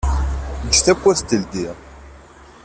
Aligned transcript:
Eǧǧ 0.69 0.77
tawwurt 0.85 1.27
teldi. 1.29 1.67